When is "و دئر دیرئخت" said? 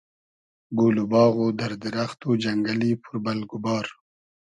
1.43-2.19